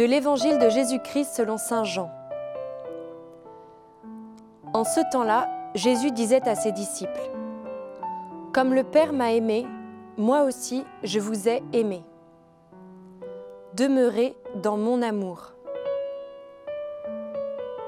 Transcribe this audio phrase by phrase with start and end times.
[0.00, 2.10] De l'Évangile de Jésus-Christ selon Saint Jean.
[4.72, 7.30] En ce temps-là, Jésus disait à ses disciples,
[8.54, 9.66] Comme le Père m'a aimé,
[10.16, 12.02] moi aussi je vous ai aimé.
[13.74, 15.52] Demeurez dans mon amour.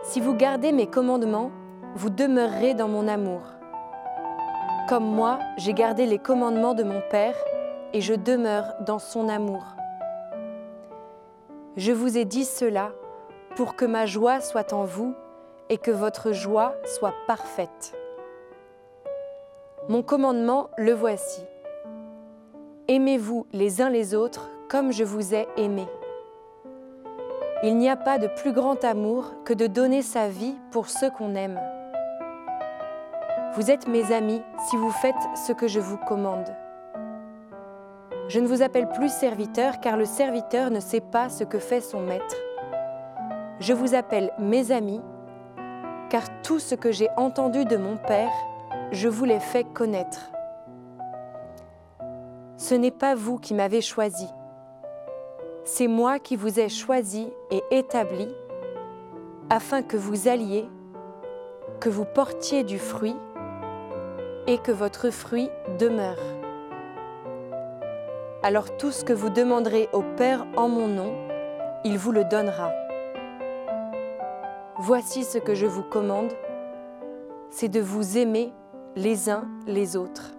[0.03, 1.51] Si vous gardez mes commandements,
[1.95, 3.41] vous demeurerez dans mon amour.
[4.87, 7.37] Comme moi, j'ai gardé les commandements de mon Père
[7.95, 9.65] et je demeure dans son amour.
[11.77, 12.93] Je vous ai dit cela
[13.57, 15.15] pour que ma joie soit en vous
[15.71, 17.95] et que votre joie soit parfaite.
[19.89, 21.41] Mon commandement, le voici.
[22.89, 25.87] Aimez-vous les uns les autres comme je vous ai aimé.
[27.63, 31.11] Il n'y a pas de plus grand amour que de donner sa vie pour ceux
[31.11, 31.59] qu'on aime.
[33.55, 35.15] Vous êtes mes amis si vous faites
[35.47, 36.55] ce que je vous commande.
[38.29, 41.81] Je ne vous appelle plus serviteur car le serviteur ne sait pas ce que fait
[41.81, 42.37] son maître.
[43.61, 45.01] Je vous appelle mes amis
[46.09, 48.33] car tout ce que j'ai entendu de mon Père,
[48.91, 50.31] je vous l'ai fait connaître.
[52.57, 54.29] Ce n'est pas vous qui m'avez choisi,
[55.65, 58.29] c'est moi qui vous ai choisi et établi
[59.49, 60.69] afin que vous alliez,
[61.81, 63.17] que vous portiez du fruit
[64.47, 65.49] et que votre fruit
[65.79, 66.42] demeure.
[68.45, 71.15] Alors tout ce que vous demanderez au Père en mon nom,
[71.85, 72.73] il vous le donnera.
[74.81, 76.33] Voici ce que je vous commande,
[77.51, 78.53] c'est de vous aimer
[78.97, 80.33] les uns les autres.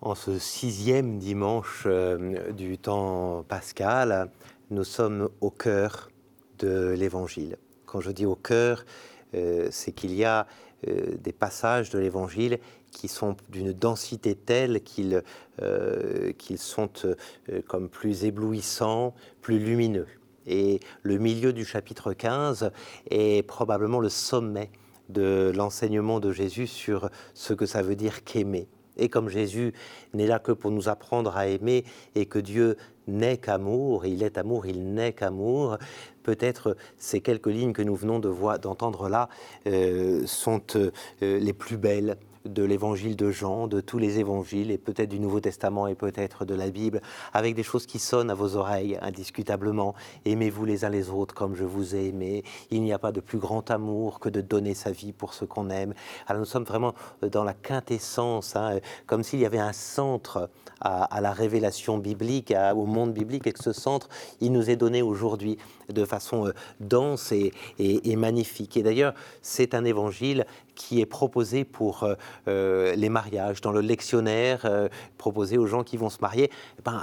[0.00, 4.30] En ce sixième dimanche euh, du temps pascal,
[4.70, 6.08] nous sommes au cœur
[6.58, 7.58] de l'Évangile.
[7.92, 8.86] Quand je dis au cœur,
[9.34, 10.46] euh, c'est qu'il y a
[10.88, 12.58] euh, des passages de l'Évangile
[12.90, 15.22] qui sont d'une densité telle qu'ils
[16.56, 16.90] sont
[17.66, 20.06] comme plus éblouissants, plus lumineux.
[20.46, 22.70] Et le milieu du chapitre 15
[23.10, 24.70] est probablement le sommet
[25.10, 28.68] de l'enseignement de Jésus sur ce que ça veut dire qu'aimer.
[28.96, 29.72] Et comme Jésus
[30.14, 32.76] n'est là que pour nous apprendre à aimer et que Dieu
[33.08, 35.78] n'est qu'amour, il est amour, il n'est qu'amour,
[36.22, 39.28] peut-être ces quelques lignes que nous venons d'entendre là
[39.66, 44.78] euh, sont euh, les plus belles de l'évangile de Jean, de tous les évangiles, et
[44.78, 47.00] peut-être du Nouveau Testament et peut-être de la Bible,
[47.32, 49.94] avec des choses qui sonnent à vos oreilles, indiscutablement.
[50.24, 52.44] Aimez-vous les uns les autres comme je vous ai aimé.
[52.70, 55.44] Il n'y a pas de plus grand amour que de donner sa vie pour ce
[55.44, 55.94] qu'on aime.
[56.26, 60.50] Alors nous sommes vraiment dans la quintessence, hein, comme s'il y avait un centre
[60.80, 64.08] à, la révélation biblique, au monde biblique, et que ce centre,
[64.40, 65.58] il nous est donné aujourd'hui
[65.88, 68.76] de façon euh, dense et, et magnifique.
[68.76, 72.14] Et d'ailleurs, c'est un évangile qui est proposé pour euh,
[72.48, 74.88] euh, les mariages, dans le lectionnaire euh,
[75.18, 76.50] proposé aux gens qui vont se marier,
[76.84, 77.02] ben,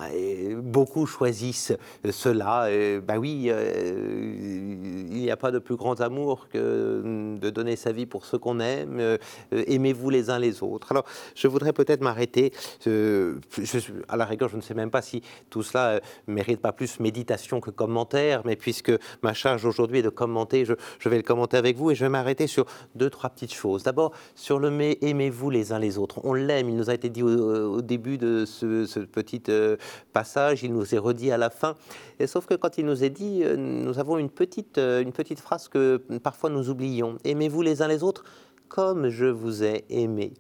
[0.58, 1.74] beaucoup choisissent
[2.12, 2.68] cela.
[3.02, 8.06] ben oui, il n'y a pas de plus grand amour que de donner sa vie
[8.06, 9.18] pour ceux qu'on aime.
[9.52, 10.92] Aimez-vous les uns les autres.
[10.92, 11.06] Alors,
[11.36, 12.52] je voudrais peut-être m'arrêter.
[12.86, 17.62] à la rigueur, je ne sais même pas si tout cela mérite pas plus méditation
[17.62, 18.92] que commentaire, mais puisque
[19.24, 22.04] ma charge aujourd'hui est de commenter, je, je vais le commenter avec vous et je
[22.04, 22.66] vais m'arrêter sur
[22.96, 26.20] deux, trois petites choses D'abord, sur le mais aimez-vous les uns les autres.
[26.24, 29.76] On l'aime, il nous a été dit au, début de ce, petit euh,
[30.14, 31.76] passage, il nous est redit à la fin.
[32.20, 35.12] Et sauf que quand il nous est dit, euh, nous avons une petite, euh, une
[35.12, 37.18] petite phrase que parfois nous oublions.
[37.24, 38.24] Aimez-vous les uns les autres
[38.68, 40.34] comme je vous ai aimé.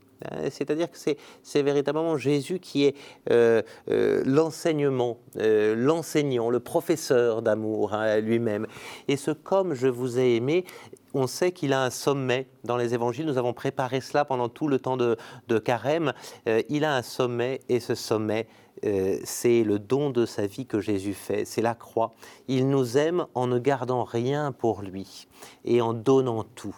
[0.49, 2.95] C'est-à-dire que c'est véritablement Jésus qui est
[4.25, 8.67] l'enseignement, l'enseignant, le professeur d'amour hein, lui-même.
[9.07, 10.65] Et ce comme je vous ai aimé,
[11.13, 13.25] on sait qu'il a un sommet dans les évangiles.
[13.25, 15.17] Nous avons préparé cela pendant tout le temps de,
[15.59, 16.13] carême.
[16.47, 18.68] Euh, il a un sommet et ce sommet, euh,
[19.23, 22.13] c'est le don de sa vie que Jésus fait, c'est la croix.
[22.47, 25.27] Il nous aime en ne gardant rien pour lui
[25.65, 26.75] et en donnant tout.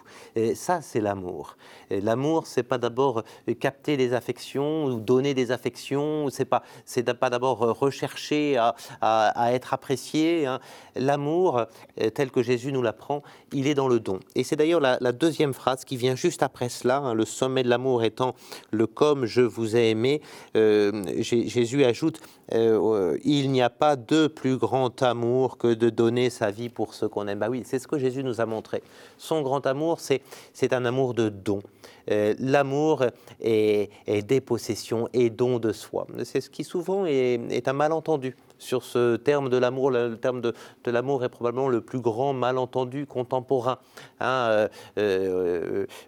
[0.56, 1.58] Ça, c'est l'amour.
[1.90, 3.24] L'amour, c'est pas d'abord
[3.60, 6.30] capter des affections ou donner des affections.
[6.30, 10.46] C'est pas, c'est pas d'abord rechercher à, être apprécié.
[10.46, 10.60] Hein.
[10.96, 11.66] L'amour,
[12.00, 13.24] euh, tel que Jésus nous l'apprend,
[13.54, 14.20] il est dans le don.
[14.36, 16.98] Et c'est d'ailleurs la, deuxième phrase qui vient juste après cela.
[16.98, 17.14] Hein.
[17.14, 18.36] le sommet de l'amour étant
[18.72, 20.22] le comme je vous ai aimé.
[20.56, 22.22] Euh, Jésus ajoute
[22.54, 26.94] euh, il n'y a pas de plus grand amour que de donner sa vie pour
[26.94, 27.40] ce qu'on aime.
[27.40, 28.82] Bah oui, c'est ce que Jésus nous a montré.
[29.18, 31.62] Son grand amour, c'est un amour de don.
[32.10, 33.06] Euh, l'amour
[33.40, 36.08] est, est, dépossession et don de soi.
[36.24, 39.92] C'est ce qui souvent est, un malentendu sur ce terme de l'amour.
[39.92, 40.54] Le, terme de,
[40.86, 43.80] l'amour est probablement le plus grand malentendu contemporain.
[44.20, 44.68] Hein,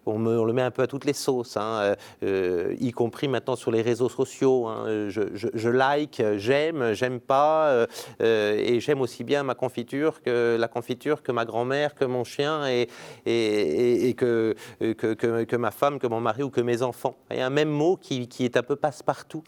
[0.06, 3.72] on, me, le met un peu à toutes les sauces, hein, y compris maintenant sur
[3.72, 4.68] les réseaux sociaux.
[4.68, 5.10] Hein.
[5.10, 7.88] Je, like, j'aime, j'aime pas,
[8.20, 12.68] et j'aime aussi bien ma confiture que la confiture que ma grand-mère, que mon chien
[12.68, 14.56] et, que,
[15.58, 17.16] ma femme, que mon mari ou que mes enfants.
[17.32, 19.44] Il y a un même mot qui, qui est un peu passe-partout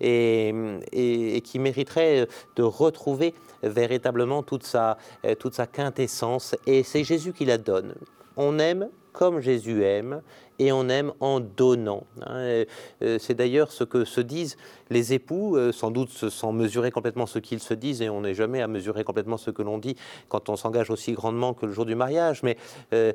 [0.00, 4.98] et, qui mériterait de retrouver véritablement toute sa,
[5.38, 6.54] toute sa quintessence.
[6.66, 7.94] Et c'est Jésus qui la donne.
[8.36, 10.22] On aime comme Jésus aime,
[10.58, 12.04] et on aime en donnant.
[12.20, 12.64] Hein.
[13.02, 14.56] Euh, c'est d'ailleurs ce que se disent
[14.90, 18.34] les époux, euh, sans doute sans mesurer complètement ce qu'ils se disent, et on n'est
[18.34, 19.96] jamais à mesurer complètement ce que l'on dit
[20.28, 22.56] quand on s'engage aussi grandement que le jour du mariage, mais
[22.92, 23.12] euh,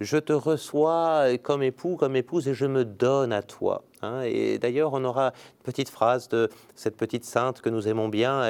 [0.00, 3.82] je te reçois comme époux, comme épouse, et je me donne à toi.
[4.02, 4.22] Hein.
[4.22, 8.42] et d'ailleurs, on aura une petite phrase de cette petite sainte que nous aimons bien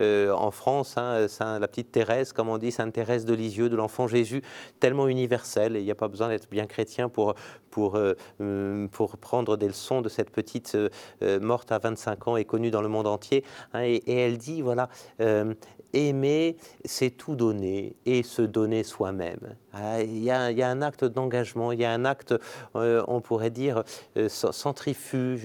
[0.00, 4.06] en France, hein, la petite Thérèse, comme on dit, Sainte Thérèse de Lisieux, de l'enfant
[4.06, 4.42] Jésus,
[4.80, 7.34] tellement universelle, et il n'y a pas besoin d'être bien chrétien pour
[7.74, 12.36] pour, euh, euh, pour, prendre des leçons de cette petite euh, morte à 25 ans
[12.36, 13.42] et connue dans le monde entier.
[13.72, 14.88] Hein, et, elle dit, voilà,
[15.92, 19.56] aimer, c'est tout donner et se donner soi-même.
[19.72, 22.34] Ah, il y, a, un acte d'engagement, il y a un acte,
[22.74, 23.82] on pourrait dire,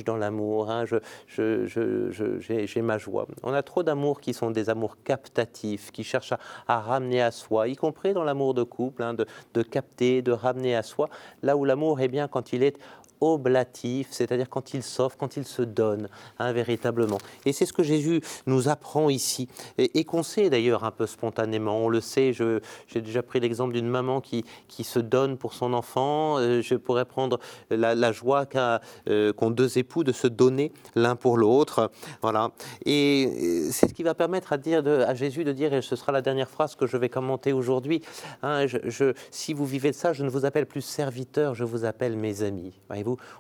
[0.06, 0.70] dans l'amour.
[0.70, 0.86] Hein.
[1.28, 3.28] J'ai ma joie.
[3.44, 6.34] On a trop d'amours qui sont des amours captatifs, qui cherchent
[6.68, 10.32] à, ramener à soi, y compris dans l'amour de couple, hein, de, de capter, de
[10.32, 11.10] ramener à soi,
[11.42, 12.78] là où l'amour est bien quand il est
[13.22, 17.18] oblatif, c'est-à-dire quand il s'offre, quand il se donne, hein, véritablement.
[17.46, 21.78] Et c'est ce que Jésus nous apprend ici, et, qu'on sait d'ailleurs un peu spontanément.
[21.78, 25.74] On le sait, j'ai déjà pris l'exemple d'une maman qui, qui se donne pour son
[25.74, 26.38] enfant.
[26.38, 27.40] Euh, je pourrais prendre
[27.70, 28.46] la, joie
[29.08, 31.92] euh, qu'ont deux époux de se donner l'un pour l'autre.
[32.22, 32.52] Voilà.
[32.86, 36.12] Et c'est ce qui va permettre à, dire à Jésus de dire, et ce sera
[36.12, 38.02] la dernière phrase que je vais commenter aujourd'hui,
[38.42, 38.66] hein,
[39.32, 42.44] si vous vivez de ça, je ne vous appelle plus serviteur, je vous appelle mes
[42.44, 42.74] amis.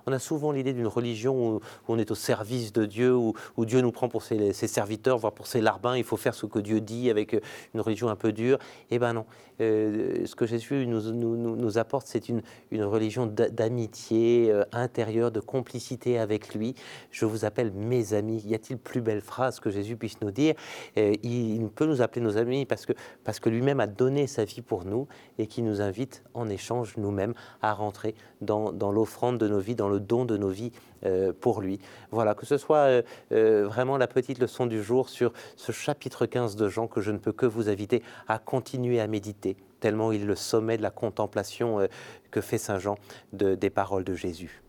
[0.05, 3.33] On a souvent l'idée d'une religion où, on est au service de Dieu, où,
[3.65, 6.59] Dieu nous prend pour ses, serviteurs, voire pour ses larbins, il faut faire ce que
[6.59, 7.39] Dieu dit avec euh,
[7.73, 8.59] une religion un peu dure.
[8.91, 9.25] Eh bien non,
[9.61, 16.53] euh, ce que Jésus nous, apporte, c'est une, religion d'amitié euh, intérieure, de complicité avec
[16.53, 16.75] lui.
[17.11, 18.41] Je vous appelle mes amis.
[18.45, 20.55] Y a-t-il plus belle phrase que Jésus puisse nous dire?
[20.95, 22.93] Il, peut nous appeler nos amis parce que,
[23.23, 25.07] parce que lui-même a donné sa vie pour nous
[25.37, 29.89] et qui nous invite en échange nous-mêmes à rentrer dans, dans l'offrande de nos dans
[29.89, 30.71] le don de nos vies
[31.05, 31.79] euh, pour lui.
[32.11, 33.01] Voilà, que ce soit euh,
[33.31, 37.11] euh, vraiment la petite leçon du jour sur ce chapitre 15 de Jean que je
[37.11, 40.81] ne peux que vous inviter à continuer à méditer, tellement il est le sommet de
[40.81, 41.87] la contemplation
[42.31, 42.95] que fait Saint Jean
[43.33, 44.61] de, des paroles de Jésus.